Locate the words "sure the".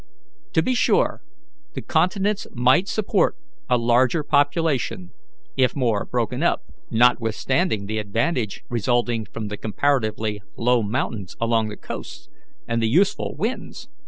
0.73-1.81